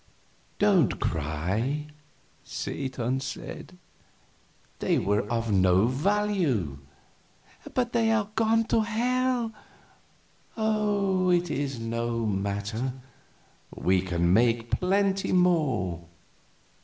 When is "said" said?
3.19-3.77